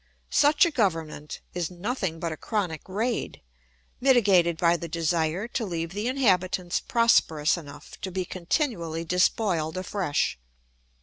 [0.31, 3.39] Such a government is nothing but a chronic raid,
[3.99, 10.39] mitigated by the desire to leave the inhabitants prosperous enough to be continually despoiled afresh.